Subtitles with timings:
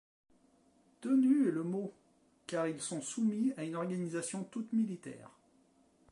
[0.99, 1.93] Tenue est le mot;
[2.47, 5.29] car ils sont soumis à une organisation toute militaire.